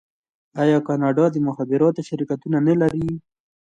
آیا 0.61 0.77
کاناډا 0.87 1.25
د 1.31 1.35
مخابراتو 1.47 2.05
شرکتونه 2.09 2.57
نلري؟ 2.67 3.07